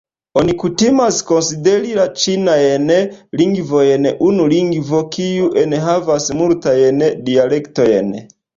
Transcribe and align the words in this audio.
Oni 0.41 0.53
kutimas 0.61 1.19
konsideri 1.31 1.91
la 1.99 2.05
ĉinajn 2.23 2.89
lingvojn 3.43 4.09
unu 4.31 4.49
lingvo, 4.55 5.05
kiu 5.19 5.53
enhavas 5.67 6.33
multajn 6.43 7.09
dialektojn. 7.33 8.15